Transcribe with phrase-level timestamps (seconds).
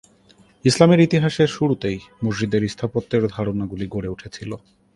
[0.65, 4.51] ইসলামের ইতিহাসের শুরুতেই মসজিদের স্থাপত্যের ধারণাগুলি গড়ে উঠেছিল।